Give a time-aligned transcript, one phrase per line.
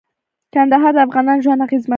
[0.55, 1.89] کندهار د افغانانو ژوند اغېزمن کوي.